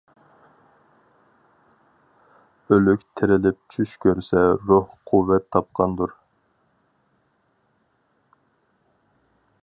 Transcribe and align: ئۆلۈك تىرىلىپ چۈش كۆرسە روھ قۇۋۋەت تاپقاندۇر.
ئۆلۈك 2.71 3.03
تىرىلىپ 3.19 3.59
چۈش 3.75 3.93
كۆرسە 4.05 4.41
روھ 4.71 4.87
قۇۋۋەت 5.11 5.45
تاپقاندۇر. 5.57 6.15